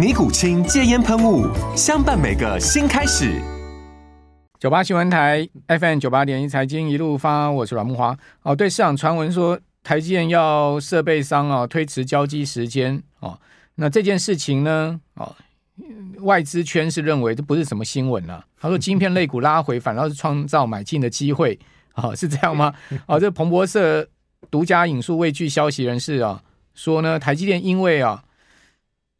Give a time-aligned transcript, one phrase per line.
[0.00, 1.46] 尼古清戒烟喷雾，
[1.76, 3.38] 相伴每个新开始。
[4.58, 8.16] 九八新闻台 FM 九八点一财经一路发，我是阮木华。
[8.40, 13.38] 哦，对，市场传闻说台积电要设备商啊推迟交机时间哦，
[13.74, 15.36] 那这件事情呢，哦，
[16.20, 18.42] 外资圈是认为这不是什么新闻啊。
[18.58, 21.58] 他说晶片类股拉回，反倒是创造买进的机会，
[21.96, 22.72] 哦，是这样吗？
[23.04, 24.08] 哦，这彭博社
[24.50, 28.24] 独家引述未具消息人士啊说呢，台积电因为啊。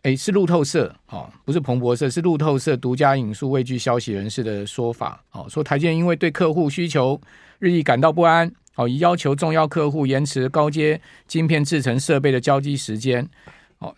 [0.03, 7.21] 哎，是路透社，哦，不是彭博社，是路透社独家引述未具消息人士的说法，哦，说台积电因为对客户需求
[7.59, 13.29] 日益感到不安，哦，已要求重要客户延迟高阶晶片制成设备的交机时间，
[13.79, 13.95] 哦，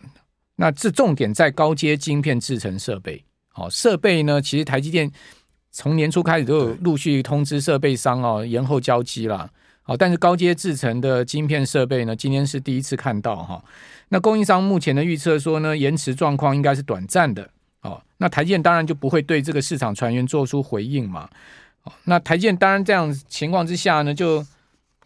[0.57, 3.23] 那这重点在高阶晶片制成设备，
[3.55, 5.09] 哦，设备呢，其实台积电
[5.71, 9.49] 从年初开始都有陆续通知设备商哦延后交机了，
[9.85, 13.55] 哦，但是高阶制程的晶片设备呢，今天是第一次看到哈。
[13.55, 13.63] 哦
[14.09, 17.49] 那供应商目前的预测说呢，延迟状况应该是短暂的
[17.81, 17.99] 哦。
[18.17, 21.27] 那台积电当然就不会对这个市场传言做出回应嘛。
[21.81, 24.45] 哦，那台积电当然这样情况之下呢，就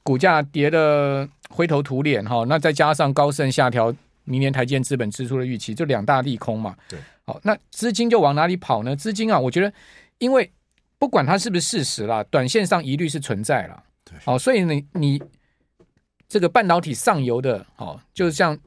[0.04, 2.44] 股价跌的灰头土脸哈。
[2.50, 3.96] 那再加上高盛下调
[4.26, 6.76] 明年台积电资本支出的预期，就两大利空嘛。
[6.90, 8.94] 对，好，那资金就往哪里跑呢？
[8.94, 9.72] 资金啊，我觉得
[10.18, 10.52] 因为
[11.00, 13.84] 不管它是不是事实啦，短线上疑虑是存在了。
[14.10, 15.22] 对，好，所以你你
[16.28, 18.58] 这个半导体上游的，哦，就像。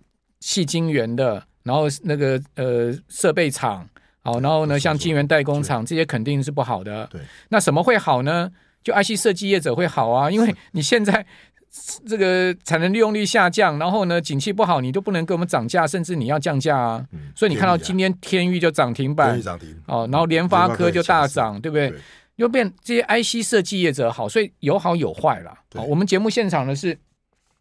[0.42, 3.86] 细晶圆的，然后那个呃设备厂，
[4.22, 7.06] 好，然后呢像晶圆代工厂这些肯定是不好的。
[7.12, 8.50] 对，那什么会好呢？
[8.82, 11.26] 就 IC 设计业者会好啊，因为你现在
[12.06, 17.06] 这个产能利用率下降，然后呢景气不好，你都不能给我们涨价，甚至你要降价啊。
[17.12, 21.90] 嗯、所以你看到今天天域就涨停板，涨停哦，然后联发科就大涨，对不对？
[21.90, 22.00] 对
[22.40, 25.56] 又变这些 IC 设计业者好，所以有好有坏啦。
[25.74, 26.98] 好，我们节目现场的是。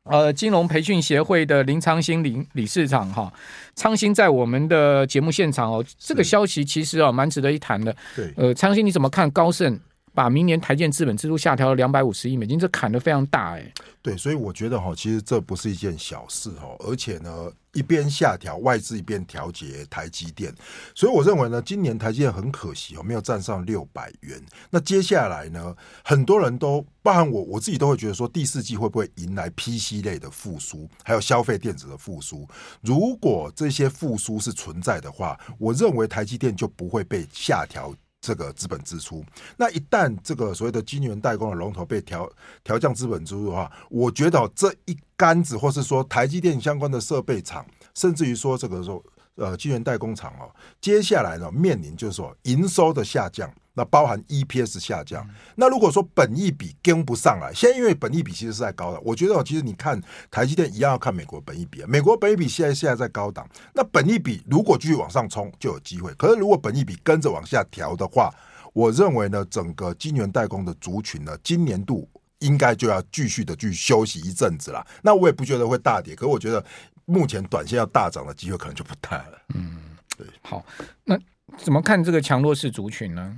[0.03, 3.31] 呃，金融培训协会的林昌兴林理事长哈，
[3.75, 7.95] 昌兴在我们的节目现场哦，这个消息其实啊蛮值得一谈的。
[8.16, 9.78] 对，呃，昌兴你怎么看高盛
[10.19, 13.74] 把明年台建资本支出下调了两百五十亿美金，这砍得非常大哎。
[14.02, 20.53] 对，所以我觉得哈，其实这不是一件小事哈，而且呢，一边下调外资，一边调节台积电，
[20.94, 24.38] 所以我认为呢，今年台积电很可惜哦，没有站上六百元。
[24.69, 32.46] 那接下来呢，很多人都，包含我我自己都会觉得说，第四季会不会迎来 PC 类的复苏，还有消费电子的复苏？
[32.81, 37.96] 如果这些复苏是存在的话，我认为台积电就不会被下调。
[38.22, 39.24] 这个资本支出，
[39.57, 42.30] 那一旦这个所谓的晶圆代工的龙头被调
[42.63, 47.66] 调降资本支出的话，我觉得这一杆子，或是说台积电相关的设备厂，
[47.96, 49.02] 甚至于说这个说
[49.39, 53.51] 呃晶圆代工厂哦，接下来呢面临就是说营收的下降。
[53.75, 68.29] 那包含 EPS 下降，那如果说本益比跟不上来，现在因为本益比其实是在高的，我觉得其实你看台积电一样要看美国本益比，美国本益比现在现在在高档，那本益比如果继续往上冲就有机会，可是如果本益比跟着往下调的话，
[68.73, 72.06] 我认为呢，整个晶圆代工的族群呢，今年度
[72.39, 74.85] 应该就要继续的去休息一阵子了。
[75.03, 76.61] 那我也不觉得会大跌，可是我觉得
[77.09, 79.41] 目前短线要大涨的机会可能就不大了。
[79.55, 79.79] 嗯，
[80.17, 80.63] 对，好，
[81.03, 81.19] 那
[81.57, 83.35] 怎么看这个强弱势族群呢？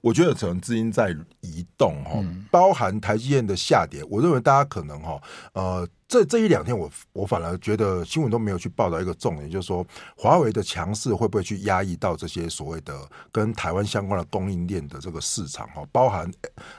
[0.00, 5.20] 我觉得可能资金在移动哈，包含台积电的下跌，我认为大家可能哈，
[5.52, 5.88] 呃。
[6.14, 9.84] 这这一两天我，我反而觉得新闻都没有去报道一个重点，就是说
[10.16, 12.96] 华为的强势会不会去压抑到这些所谓的
[13.32, 16.32] 跟台湾相关的供应链的这个市场哈，包含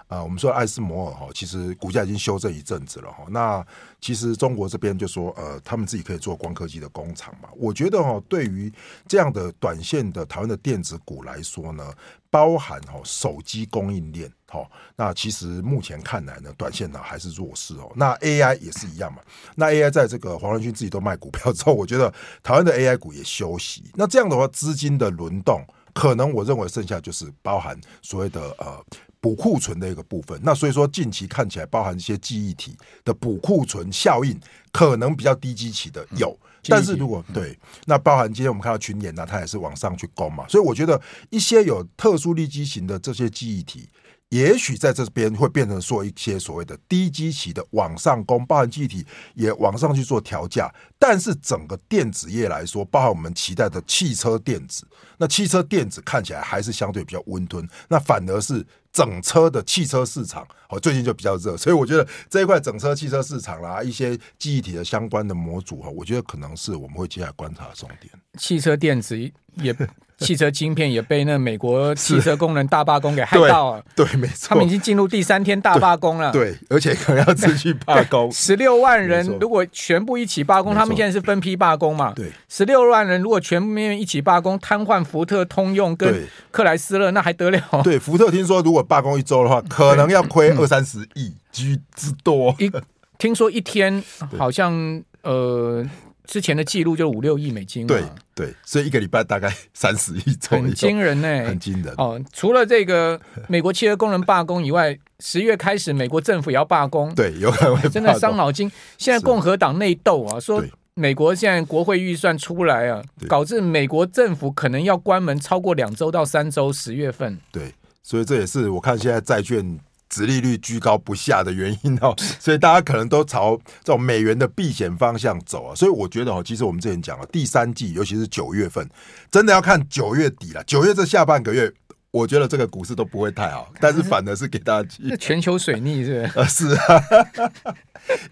[0.07, 3.25] 呃我们说艾斯摩尔哈，其实股价已经修正一阵子了哈。
[3.29, 3.65] 那
[3.99, 7.49] 其实中国这边就说呃，他们自己可以做光刻机的工厂嘛。
[7.57, 8.71] 我觉得哈，对于
[9.05, 11.93] 这样的短线的台湾的电子股来说呢，
[12.35, 14.29] 包含哦手机供应链。
[14.49, 17.89] 好，那其实目前看来呢，短线呢还是弱势哦。
[17.95, 19.21] 那 AI 也是一样嘛。
[19.55, 23.85] 那 AI 在这个黄仁勋自己都卖股票之后，我觉得台湾的 AI 股也休息。
[23.93, 28.83] 那这样的话，资金的轮动可能我认为剩下就是包含所谓的呃
[29.21, 30.37] 补库存的一个部分。
[30.43, 34.37] 那所以说近期看起来包含一些记忆体的补库存效应，
[34.73, 36.37] 可能比较低基期的有。
[36.69, 43.89] 但是如果对，那包含今天我们看到群演呢，它也是往上去攻嘛，所以我觉得一些有特殊利基型的这些记忆体。
[44.29, 54.85] 也许在这边会变成说一些所谓的低基期的往上攻，包含记忆体也往上去做调价，但是整个电子业来说，包含我们期待的汽车电子，
[55.19, 68.13] 那汽车电子看起来还是相对比较温吞，那反而是整车的汽车市场哦，最近就比较热，所以我觉得这一块整车汽车市场啦，一些记忆体的相关的模组哈，我觉得可能是我们会接下来观察的重点。
[68.39, 69.19] 汽车电子
[69.61, 69.75] 也。
[70.17, 78.31] 汽车晶片也被那美国汽车工人大罢工给害到了，对，对，没错，他们已经进入第三天大罢工了，对，对，而且可能要持续罢工。
[78.31, 82.13] 十六万人如果全部一起罢工，他们现在是分批罢工嘛？
[82.15, 87.61] 对，十六万人如果全面一起罢工，瘫痪福特、通用跟克莱斯勒，那还得了？
[87.83, 92.55] 对，福特听说如果罢工一周的话，可能要亏二三十亿之之多。
[92.57, 92.71] 一
[93.17, 94.01] 听说一天
[94.37, 95.85] 好像呃。
[96.27, 102.19] 之前的记录就五六亿美金，对对，所以一个礼拜大概 三十亿左右，很惊人呢、欸，很惊人哦。
[102.33, 108.71] 除了这个 美国汽车工人罢工以外，十月开始美国政府也要罢工，对，有可能会真的伤脑筋。
[108.97, 110.63] 现在共和党内斗啊，说
[110.93, 117.37] 美国现在国会预算出来啊，导致美国政府可能要关门超过两周到三周，十月份。
[117.51, 117.73] 对，
[118.03, 119.79] 所以这也是我看现在债券。
[120.09, 128.87] 殖利率居高不下的原因哦，所以大家可能都朝这种美元的避险方向走啊，所以我觉得哦，其实我们之前讲了，第三季尤其是九月份，
[129.31, 131.73] 真的要看九月底了，九月这下半个月。
[132.15, 134.89] 我觉得这个股市都不会太好，但是反而是给大家。
[135.09, 136.39] 这 全球水逆是不是？
[136.39, 137.75] 呃， 是啊，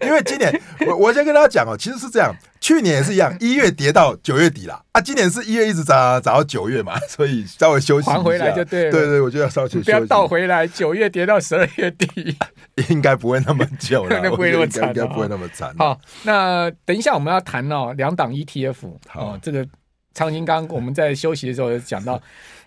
[0.00, 8.90] 因为今年我我先跟大家讲哦，其实是这样，去年也是一样，一月跌到九月底了啊，今年是一月一直涨涨到九月嘛，所以稍微休息还回来就对了。
[8.90, 12.34] 对对，我就要稍微休息，不要倒回来，九月跌到十二月底，
[12.88, 15.74] 应该不会那么久了，不会那么惨，应该不会那么惨。
[15.76, 18.76] 好，那等一下我们要谈哦，两档 ETF
[19.12, 19.66] 哦，这个
[20.14, 22.18] 昌兴刚我们在休息的时候有讲到。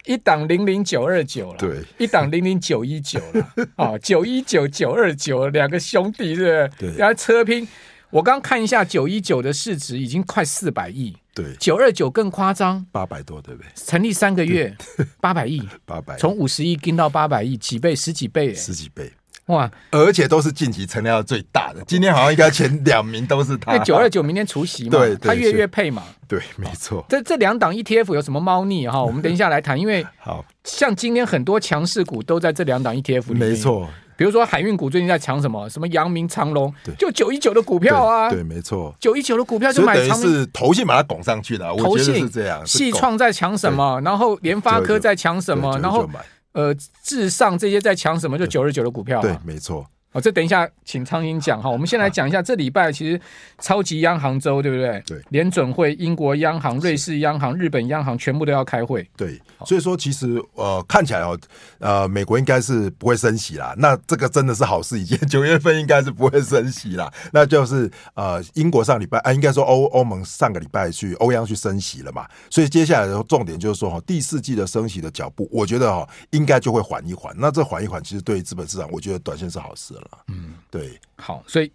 [0.08, 6.72] 一档零零九二九了，对，一档零零九一九了， 哦，九一九九二九两个兄弟是不是？
[6.80, 7.68] 对，然后车拼，
[8.10, 13.70] 我刚看一下九一九的市值已经快四百亿，对，九二九更夸张，八百多，对不对？
[13.76, 14.76] 成立三个月，
[15.20, 19.12] 八百亿，八百，从五十亿跟到八百亿，几倍，十几倍，十几倍。
[19.48, 19.70] 哇！
[19.92, 23.78] 而且都是晋级成交最大的，今天好像应该前两名都是他。
[23.80, 27.06] 九二九明天除息嘛，对，他月月配嘛，对，没错。
[27.08, 29.02] 这这两档 ETF 有什么猫腻哈？
[29.04, 33.50] 我们等一下来谈，因为好像今天很多强势股都在这两档 ETF 里面。
[33.50, 35.70] 没错，比如说海运股最近在抢什么？
[35.70, 42.62] 什么阳明长隆，就九一九的股票啊，对，没错，九一九的股票就买长明，是投信把它拱上去的，投信是这样。
[42.66, 44.02] 矽创在抢什么？
[44.04, 45.80] 然后联发科在抢什么？
[45.80, 46.10] 然后
[46.58, 46.74] 呃，
[47.04, 48.36] 至上这些在抢什么？
[48.36, 49.86] 就九十九的股票，对，没错。
[50.18, 51.70] 哦，这等一下，请苍蝇讲哈。
[51.70, 53.22] 我们先来讲一下这礼拜其实
[53.60, 55.00] 超级央行周，对不对？
[55.06, 59.08] 对，联准会、英国央行、瑞士央行、日本央行全部都要开会。
[59.16, 61.38] 对，所以说其实呃看起来哦，
[61.78, 63.76] 呃美国应该是不会升息啦。
[63.78, 67.14] 那这个真的是好事一件，九月份应该是不会升息啦。
[67.32, 72.26] 那就是呃英国上礼拜啊，应该说欧欧盟上个礼拜去欧央去升息了嘛。
[72.50, 77.36] 所以接下来的重点就是说哈，第四季的升息的脚步，我觉得哈应该就会缓一缓。
[77.38, 79.94] 那这缓一缓，其实对于资本市场，我觉得短线是好事。
[80.28, 81.72] 嗯，对，好，所以。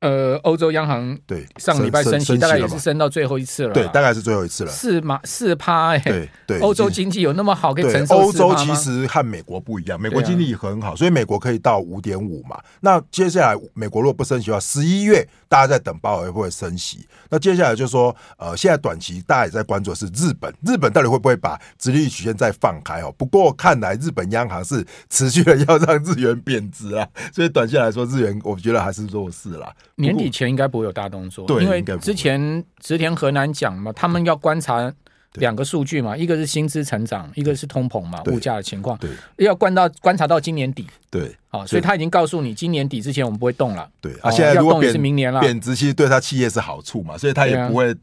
[0.00, 3.74] 呃，欧洲央行对上礼拜升息，大概也是升到最后一次了。
[3.74, 4.70] 对，大概是最后一次了。
[4.70, 6.60] 四码四趴，哎，对对。
[6.60, 8.14] 欧洲经济有那么好可以承受？
[8.14, 12.56] 欧洲其实和美国不一样，美国经济很好，所以美国可以到五点五嘛。
[12.80, 17.04] 那接下来美国如果不升息的话，十一月大家在等鲍尔会不会升息。
[17.28, 23.12] 那接下来就是说，呃，现在短期大家也在关注的是日本，日本到底会不会把殖利率曲线再放开哦？
[23.18, 29.74] 不过看来日本央行是持续的要让日元贬值啊，所以短线来说，日元我觉得还是弱势啦。
[29.98, 34.92] 年底前应该不会有大动作，对，因为之前植田河南讲嘛，他们要观察
[35.34, 39.10] 两个数据嘛，一个是薪资成长，一个是通膨嘛，物价的情况，对，
[39.44, 47.94] 要观到观察到今年底，对，好，所以他已经告诉你，今年底之前我们不会动了，对，啊，现在如果贬是明年了，贬值其实对他企业是好处嘛，所以他也不会。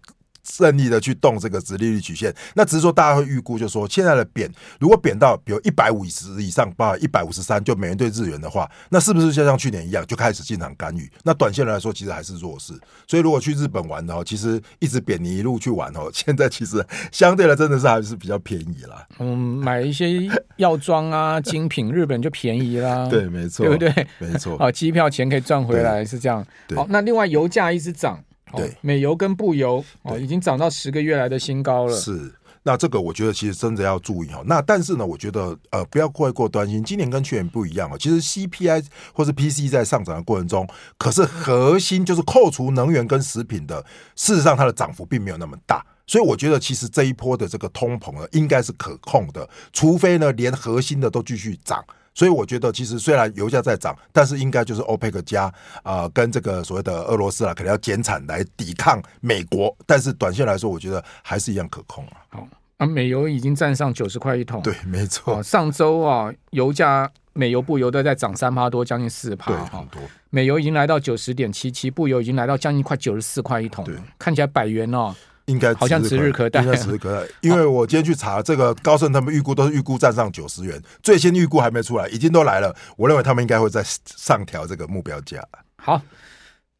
[0.47, 4.49] 顺利的去动这个殖利率曲线，那只是说大家会预估，就是说现在的贬，
[4.79, 11.11] 如果贬到比如一百五十以上，包括一百五十三，就美元兑日元的话，那是不是就像去年一样，就开始进场干预？
[11.23, 12.73] 那短线来说，其实还是弱势。
[13.07, 19.05] 所以如果去日本玩的话，其实一直贬，你一路去玩哦， 现在其实相对的真的是还是比较便宜啦。
[19.19, 23.07] 嗯，买一些药妆啊、精品，日本就便宜啦。
[23.11, 24.07] 对，没错，对不对？
[24.19, 24.57] 没错。
[24.59, 26.45] 好，机票钱可以赚回来，是这样。
[26.75, 28.23] 好，那另外油价一直涨。
[28.53, 31.95] 对，美油跟布油哦，已经涨到十个月来的新高了。
[31.95, 32.33] 是，
[32.63, 34.41] 那这个我觉得其实真的要注意哈。
[34.45, 37.97] 那但是呢，我觉得呃不要过过担心，今年跟去年不一样啊。
[37.99, 43.83] 其实 CPI 或是 PCE 在上涨的过程中，可是核心就是扣除能源跟食品的，
[44.15, 45.85] 事实上它的涨幅并没有那么大。
[46.07, 51.83] 所以我觉得其实这一波的这个通膨呢，应该是可控的，除非呢连核心的都继续涨。
[52.15, 55.43] 所以我觉得，其实虽然油价在涨，但是应该就是 OPEC 加
[55.83, 59.75] 啊、呃，跟这个所谓的俄罗斯啊，可能要减产来抵抗美国。
[59.85, 62.17] 但是短线来说，我觉得还是一样可控啊。
[62.29, 64.61] 好，啊，美油已经站上九十块一桶。
[64.61, 65.43] 对，没错。
[65.43, 69.51] 上周啊，油价美油布油都在涨三趴多，将近四趴。
[69.51, 70.01] 对，很多。
[70.29, 73.83] 美油已经来到九十点七七，布油已经来到将近快九十四块一桶。
[73.83, 75.13] 对，看起来百元哦。
[75.45, 77.27] 应该好像指日可待，应该指日可待。
[77.41, 82.75] 因为我今天去查这个高盛，他们预估都是预估站上九十元，最新预估还没出来，已经都来了。
[82.97, 85.39] 我认为他们应该会再上调这个目标价。
[85.77, 86.01] 好，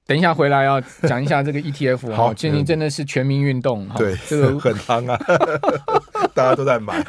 [0.08, 5.20] 等一下回来要讲一下这个 ETF 好，最近真的是全民运动，对，这个 很夯啊，
[6.34, 7.06] 大家都在买，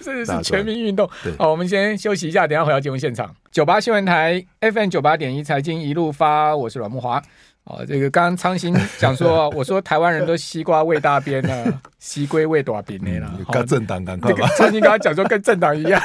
[0.00, 1.08] 这是全民运动。
[1.38, 3.32] 好，我们先休息一下，等一下回到节目现场。
[3.52, 7.22] 九八新闻台 FM 九八点一财经一路发，我是阮慕驊。
[7.64, 13.32] 哦，这个刚刚昌兴讲说， 我说台湾人都西瓜喂大边呢，西龟喂大边呢啦。
[13.50, 14.46] 跟政党赶快吧。
[14.58, 16.00] 昌兴刚刚讲说跟政党一样，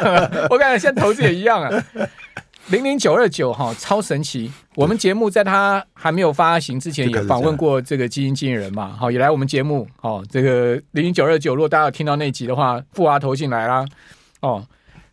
[0.50, 1.70] 我感觉现在投资也一样啊。
[2.68, 4.50] 零零九二九哈，超神奇。
[4.76, 9.86] 我们节目在他还没有发行之前，也访问过这个基金经理人嘛，好，也来我们节目。
[10.02, 13.84] 哦，这个零零九二九，如果大家有听到那集的话，富华投进来啦。
[14.40, 14.66] 哦，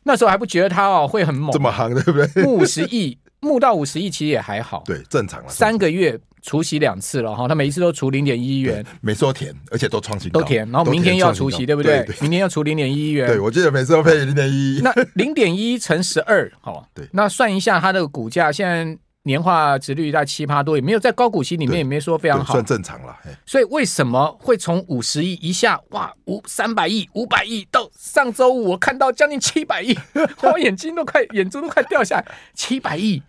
[0.04, 2.44] 那时候还不觉得他哦会很猛，这么行对不对？
[2.44, 5.48] 募五十亿，募到五十亿其实也还好，对，正常了。
[5.48, 6.16] 三个月。
[6.46, 12.08] 除息两次了哈，他每一次都除零点一元，每次都填，而且都创新高，都填，然后明天又要除息，对不对？
[12.20, 14.80] 明天要除零点一亿元，对，我记得每次都配零点一。
[14.80, 23.16] 那零点一乘十二，好，对，那算一下它的股价，现在年化值率在七趴多，也没有在高股息里面也没说非常好，算正常了。
[23.44, 29.98] 所以为什么会从五十亿一下哇五三百亿五百亿到上周五我看到将近七百亿，
[30.44, 32.24] 我眼睛都快眼珠都快掉下来，
[32.54, 33.20] 七百亿。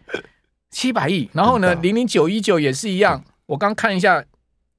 [0.71, 3.24] 七百亿，然后呢，零零九一九也是一样。
[3.45, 4.24] 我刚看一下，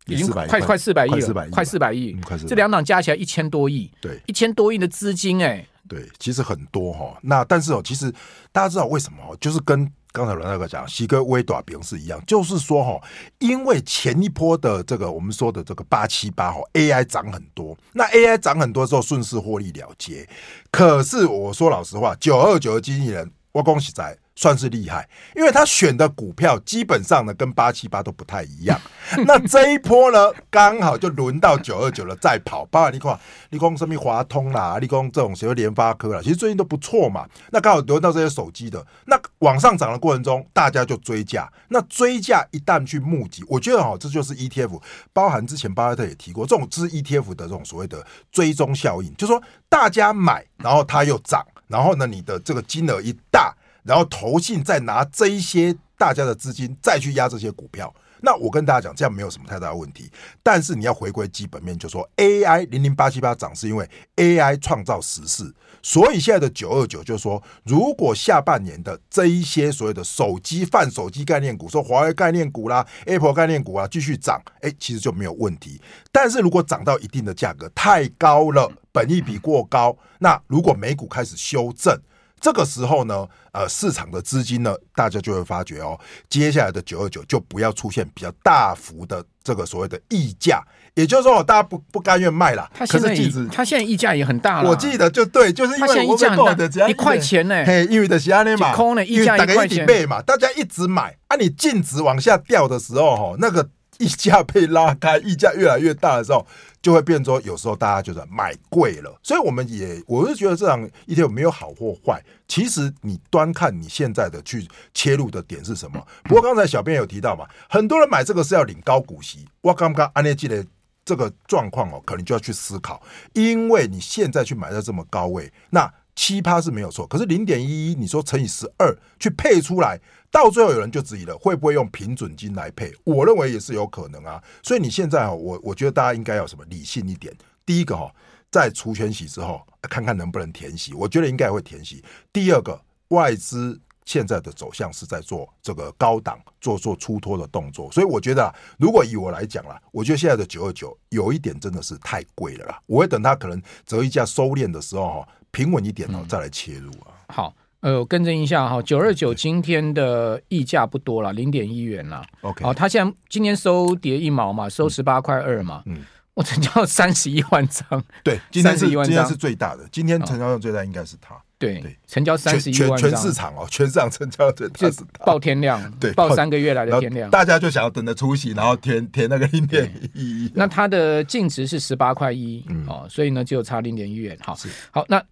[0.06, 2.16] 已经快快四百亿了，快四百亿。
[2.46, 5.66] 这两档加起来一千多亿，对，一千多亿的资金哎。
[5.88, 7.16] 对，其实很多哈。
[7.22, 8.12] 那但是哦，其实
[8.52, 9.34] 大家知道为什么？
[9.40, 13.00] 就是跟刚才阮大哥讲，西哥微短饼是一样，就是说哈，
[13.38, 20.28] 因为前一波的这个我们说的这个八七八哈，AI 涨很多，那 AI 涨很多之后顺势获利了结。
[20.70, 24.14] 可是我说老实话，九二九的经纪人，我恭喜在。
[24.38, 28.80] 算是厉害，因为他选的股票基本上呢跟八七八都不太一样。
[29.26, 32.64] 那这一波呢， 刚好就轮到九二九了，再跑。
[32.66, 33.18] 包括你看，
[33.50, 37.26] 你讲什么华通啦，你讲这种什么联发科啦，其实最近都不错嘛。
[37.50, 41.52] 那刚好轮到这些手机的，那往上涨的过程中，大家就追价。
[41.66, 44.80] 那追价一旦去募集，我觉得哈，这就是 ETF，
[45.12, 53.52] 包含之前巴菲特也提过，这种是 ETF 的这种所谓的追踪效应，就是说大家买，然后它又涨，然后呢，你的这个金额一大。
[53.88, 60.10] 然后投信再拿这一些大家的资金再去压这些股票，那我跟大家讲，这样没有什么太大的问题。
[60.42, 65.50] 但是你要回归基本面，就说 AI 零零八七八涨是因为 AI 创造时事，
[65.82, 75.80] 所以现在的九二九就是说，如果下半年的这一些所谓的手机泛手机概念股，说华为概念股啦、Apple 概念股啊继续涨，哎，其实就没有问题。
[76.12, 81.98] 但是如果涨到一定的价格太高了，本益比过高，那如果美股开始修正。
[82.40, 90.62] 这个时候呢，呃，市场的资金呢，大家就会发觉哦，接下来的九二九就不要出现比较大幅的这个所谓的溢价，
[90.94, 92.70] 也就是说，大家不不甘愿卖了。
[92.74, 93.14] 他现在
[93.50, 94.70] 他现在溢价也很大了。
[94.70, 103.68] 我记得就对，就是因为我们报的只要一块钱呢，嘿，因为的其他呢嘛，空呢溢价一块钱嘛，大家一直买，啊，你净值往下掉的时候，哈，那个。
[103.98, 106.46] 溢价被拉开，溢价越来越大的时候，
[106.80, 109.12] 就会变说，有时候大家就是买贵了。
[109.22, 112.22] 所以我们也，我是觉得这样一天没有好或坏。
[112.46, 116.00] 其实你端看你现在的去切入的点是什么。
[116.22, 119.46] 不过刚才小编有提到嘛，很多人买这个是要领高股息。
[119.60, 120.64] 我刚刚安内记得
[121.04, 123.02] 这个状况哦，可能就要去思考，
[123.32, 129.98] 因为你现在去买在这么高位，那七趴是没有错，可是零点一一，你说乘以十二去配出来。
[130.30, 132.92] 到最后有人就质疑了，会不会用平准金来配？
[133.04, 134.42] 我认为也是有可能啊。
[134.62, 137.34] 所以你现在啊，我我觉得大家应该要什么理性一点。
[137.64, 138.14] 第一个哈，
[138.50, 142.04] 在除权息之后，看看能不能填息，我觉得应该会填息。
[142.32, 152.78] 第二个，外资现在的走向是在做这个高档做做出脱的动作，所以我觉得啊，如果以我来讲啦，我觉得现在的九二九有一点真的是太贵了啦。
[152.86, 157.08] 我会等它可能折一价收敛的时候哈，平稳一点哦，再来切入啊。
[157.28, 157.54] 嗯、好。
[157.80, 162.24] 呃，我更正一下哈，九二九今天的溢价不多了，零点一元了。
[162.40, 165.82] OK，好，它现在今天收跌一毛嘛，收十八块二嘛。
[165.86, 165.98] 嗯，
[166.34, 169.04] 我成交三十一万张，对，今天是31万张。
[169.04, 171.36] 今天是最大的，今天成交量最大应该是它。
[171.56, 174.90] 对对，成交三十一万张，全全市场哦，全市场成交最大
[175.24, 180.44] 报天量， 对，报三个月来的天量，大家就想要等着出息，然后填填那个零点一。
[180.46, 180.52] 一。
[180.54, 184.36] 那它的净值是十八块一哦，所以呢，就差零点一元。
[184.40, 184.56] 好，
[184.90, 185.22] 好，那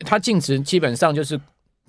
[0.00, 1.40] 它净值基本上就是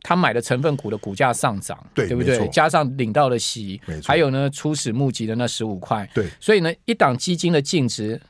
[0.03, 2.47] 他买的成分股的股价上涨，对，对不对？
[2.49, 8.21] 加上领到的息，还有呢，初始募集的那十五块，对，所以呢，一档基金的净值。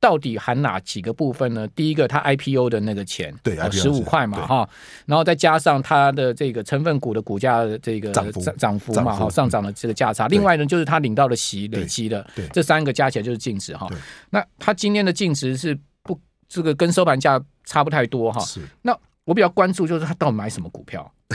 [0.00, 1.66] 到底含哪几个部分呢？
[1.68, 4.68] 第一个，它 IPO 的那个钱，对，十五块嘛，哈，
[5.06, 10.28] 然后再加上它的这个成分股的股价的这个涨幅涨幅嘛，哈，上涨的这个价差。
[10.28, 13.88] 另外呢，就是它领到的息累积的，对，这三个加起来就是净值哈。
[14.28, 18.38] 那它今天的净值是不，这个跟收盘价差不太多哈。
[18.44, 18.60] 是。
[18.82, 21.12] 那我比较关注就是他到底买什么股票？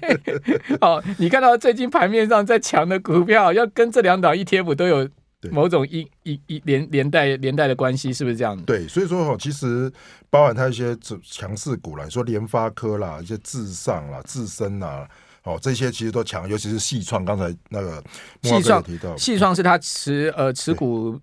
[0.80, 5.08] 好，你看到最近盘面上在强的股票，要跟这两档 ETF 都有。
[5.50, 8.62] 某种一一一连连带连带的关系是不是这样子？
[8.64, 9.90] 对，所以说哈，其实
[10.28, 15.08] 包含它一些强势股来说，联发科啦，一些智上啦、智深啦，
[15.44, 17.24] 哦，这些其实都强，尤其是细创。
[17.24, 18.04] 刚才那个
[18.42, 21.18] 矽创提到，细创是他持呃持股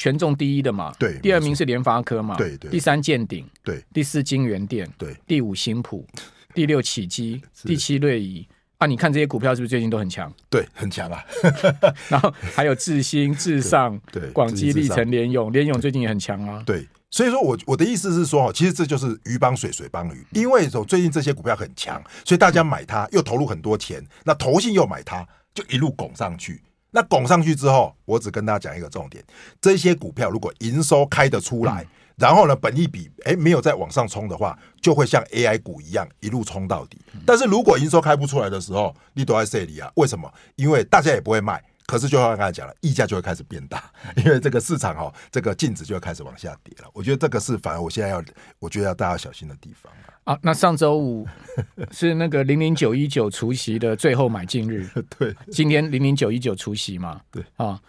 [0.00, 0.90] 权重第一的嘛？
[0.98, 2.34] 对，第二名是联发科嘛？
[2.34, 6.06] 对对，第三健鼎，对，第四金元店，对，第五新普，
[6.54, 8.48] 第六启基，第七瑞仪。
[8.78, 10.32] 啊，你看这些股票是不是最近都很强？
[10.48, 11.22] 对，很强啊。
[12.08, 16.62] 然后还有智新、智尚、对广基、力成、联咏，联咏最近也很强啊。
[16.64, 20.26] 对，所以说我我的意思是说，其实这就是鱼帮水，水帮鱼。
[20.32, 26.62] 因为最近这些股票很强，所以大家买它又投入很多钱，那投信又买它，就一路拱上去。
[26.90, 29.24] 那拱上去之后，我只跟大家讲一个重点：
[29.60, 31.82] 这些股票如果营收开得出来。
[31.82, 31.86] 嗯
[32.20, 36.98] 然后呢，本益比哎没有再往上冲的话，就会像 AI 股一样一路冲到底。
[37.24, 39.90] 但是如果营收开不出来的时候，你都在这里啊？
[39.94, 40.30] 为什么？
[40.56, 43.82] 因为大家也不会卖，可是就像刚才讲了，溢价就会开始变大，
[44.18, 46.88] 因为这个市场哈、哦，这个净值就会开始往下跌了。
[46.92, 48.22] 我觉得这个是反而我现在要，
[48.60, 50.32] 我觉得要大家小心的地方啊。
[50.32, 51.26] 啊，那上周五
[51.90, 57.80] 是那个零零九一九除夕的最后买进日， 对，今天零零九一九除夕嘛，对啊。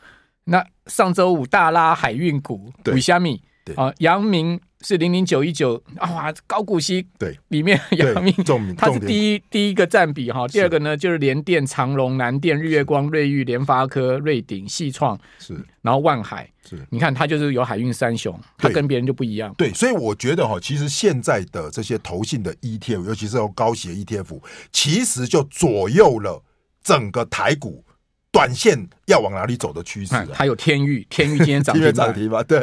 [0.46, 3.40] 那上周五大拉海运股，对虾米？
[3.76, 8.34] 啊，阳明是零零九一九啊，高股息对，里面阳明
[8.76, 19.54] 它是第一第一个占比哈，第二个呢就是联电、长荣、南电、日月光、瑞昱、联发科、瑞鼎、矽创是，然后万海是，你看它就是有海运三雄，它跟别人就不一样。
[19.58, 26.44] 对，所以我觉得哈，其实现在的这些投信的 ETF，尤其是高息的 ETF，其实就左右了
[26.84, 27.86] 整个台股。
[28.32, 30.26] 短线要往哪里走的趋势、啊？
[30.34, 32.42] 还有天域，天域今天涨停， 涨停吧？
[32.44, 32.60] 对，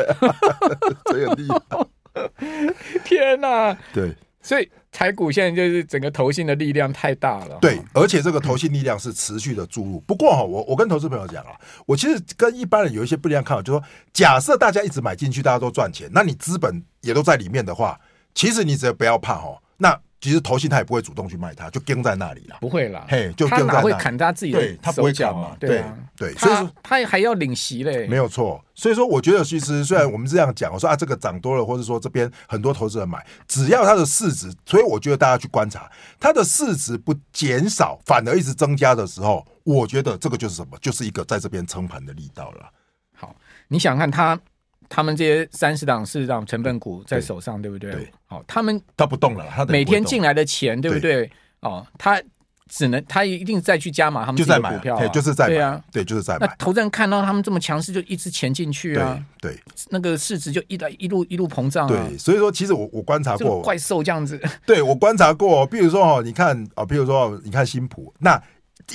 [1.04, 1.86] 这个厉害！
[3.04, 3.78] 天哪、啊！
[3.92, 7.58] 对，所以台股现在就是整个投信的力量太大了。
[7.60, 10.00] 对，而且这个投信力量是持续的注入。
[10.00, 11.52] 不过哈，我我跟投资朋友讲啊，
[11.86, 18.00] 我其实跟一般人有一些不一样看法，就是说，假设大家一直买进去，大家都赚钱，那你资本也都在里面的话，
[18.34, 20.00] 其实你只要不要怕哦，那。
[20.20, 22.56] 其实投信他也不会主动去卖它，就跟在那里了。
[22.60, 24.58] 不会啦，嘿，就他哪会砍他自己的？
[24.58, 25.56] 对，他不会讲嘛。
[25.60, 25.84] 对
[26.16, 28.06] 对，所以说他还要领息嘞。
[28.08, 40.76] 没有错，所以说我觉得其实虽然我们这样讲，我说啊这个涨多了，或者说这边很多投资人买，只要它的市值，所以我觉得大家去观察它的市值不减少，反而一直增加的时候，我觉得这个就是什么？
[40.80, 42.68] 就是一个在这边撑盘的力道了。
[43.14, 43.34] 好，
[43.68, 44.38] 你想看它。
[44.88, 47.92] 他们这些三十档、四十档成分股在手上，对，对不对？
[47.92, 51.26] 对，好，他们他不动了，他每天进来的钱，对不对？
[51.26, 52.20] 对哦，他
[52.68, 56.46] 只能他一定再去加码他们自己的股票，啊，就是在买，对啊，对，就是在买。
[56.46, 61.88] 那投资人看到他们这么强势，就一直钱进去啊，对，对那个市值就一来一路一路膨胀，啊。
[61.88, 68.42] 对，所以说其实我我观察过怪兽这样子， 对我观察过，比如说哦，你看啊，比如说你看新普，那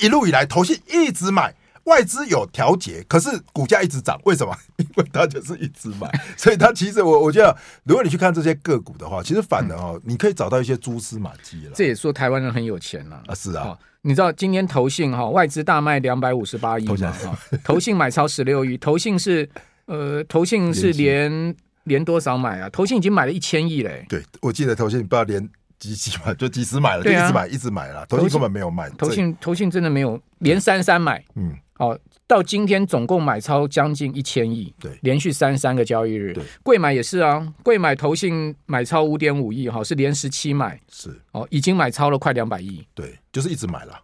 [0.02, 1.54] 一路以来投信一直买。
[1.86, 4.56] 外资有调节，可是股价一直涨，为什么？
[4.78, 11.72] 因为它就是一直买， 所以它其实我我觉得，如果你去看这些个股的话，其实反的哦，你可以找到一些蛛丝马迹了。
[11.76, 13.36] 这也说台湾人很有钱了啊！
[13.36, 17.12] 是啊、哦，你知道今天投信哈外资大卖两百五十八亿嘛？
[17.12, 19.50] 哈，投信买超十六亿， 投信是
[19.86, 22.70] 呃，投信是连连多少买啊？
[22.70, 24.06] 投信已经买了一千亿嘞。
[24.08, 28.06] 对，我记得投信不知道连几几买，就几十买了，就一直买一直买了。
[28.06, 31.54] 投信根本没有卖，投信投信真的没有连三三买，嗯。
[31.80, 44.00] 哦，到今天总共买超将近一千亿，对，连续三三个交易日，对，贵买也是啊，贵买投信买超五点五亿，哈，是连十七买，是，哦，已经买超了快两百亿，对，就是一直买了，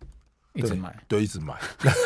[0.54, 1.54] 一直买，对，一直买。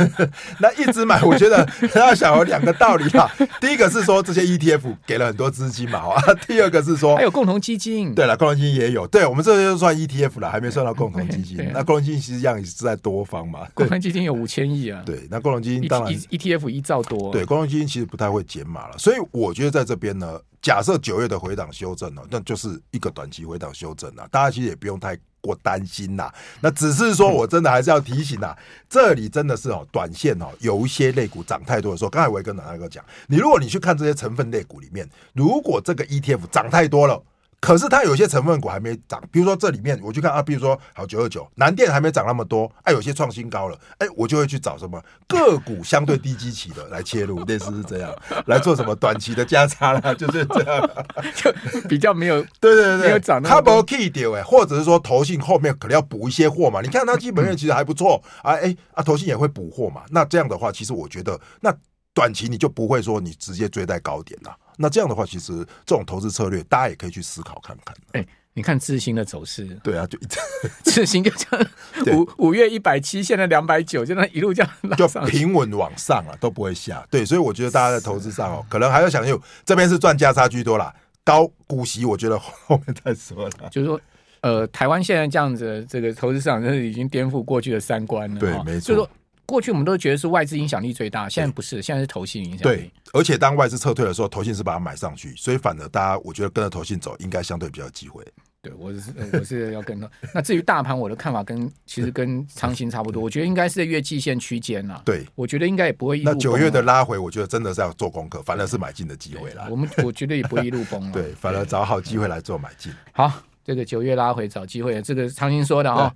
[0.60, 3.30] 那一直买，我觉得 要想有两个道理啊。
[3.60, 6.22] 第一个是说这些 ETF 给了很多资金嘛，啊。
[6.46, 8.14] 第二个是说还有共同基金。
[8.14, 9.08] 对了，共同基金也有。
[9.08, 11.58] 对，我们这就算 ETF 了，还没算到共同基金。
[11.74, 13.62] 那共同基金其实一样也是在多方嘛。
[13.74, 15.02] 共同基金有五千亿啊。
[15.06, 17.32] 对，那共同基金当然 ETF 一兆多。
[17.32, 25.16] 对，共同基金其实不太会减码了，所以我觉得在这边呢，假设九月的回档修正哦，那就是一个短期回档修正啊，大家其实也不用太。
[25.46, 28.56] 过担心呐，那只是说我真的还是要提醒呐，
[28.88, 37.22] 这里真的是哦，短线哦，有一些类股涨太多的时候，刚才我也跟大哥讲，你如果你去看这些成分类股里面，如果这个 ETF 涨太多了。
[37.64, 48.14] 可是它有些成分股还没涨，比如说这里面我去看啊，比如说好九二九南电还没涨那么多，哎、啊，有些创新高了，哎、欸，我就会去找什么个股相对低基期的 来切入，类似是这样
[48.48, 50.90] 来做什么短期的加差啦， 就是这样，
[51.34, 61.74] 就比较没有 对对对没有涨它不 key 掉哎，或者是说投信后面可能要补一些货嘛，你看它基本面其实还不错啊，哎、欸、啊投信也会补货嘛，那这样的话，其实我觉得那
[62.14, 64.54] 短期你就不会说你直接追在高点了。
[64.78, 67.96] 那这样的话，其实这种投资策略，大家也可以去思考看看。
[68.14, 70.18] 哎、欸，你看智新的走势，对啊，就
[70.86, 71.68] 智新就这样，
[72.38, 77.06] 五五月一百七，现在两百九，就那一路这样就平稳往上啊，都不会下。
[77.10, 83.70] 对，所以我觉得大家在投资上哦，可能还要想有这边是赚价差居多啦，高股息我觉得后面再说了。
[83.72, 84.00] 就是说，
[84.42, 88.40] 呃，台湾现在这样子，这个投资市场真是已经颠覆过去的三观了。
[88.40, 89.10] 对，没错。
[89.46, 92.64] 过去我们都觉得是外资影响力最大，现在不是，现在是投信影响力。
[92.64, 98.24] 对，而且当外资撤退的时候，投信是把它买上去，所以反而大家我觉得跟着投信走，应该相对比较有机会。
[98.62, 100.10] 对，我是我是要跟他。
[100.34, 105.02] 那至于大盘，我的看法跟其实跟长兴差不多，我觉得应该是在月季线区间呐。
[105.04, 106.34] 对，我觉得应该也不会一路崩。
[106.34, 109.68] 那九月的拉回，我觉得真的是要做功课，反而是买进的机会啦。
[109.70, 111.12] 我们我觉得也不会一路崩了。
[111.14, 112.90] 对，反而找好机会来做买进。
[113.12, 113.30] 好，
[113.66, 116.10] 这个九月拉回找机会，这个长兴说的啊。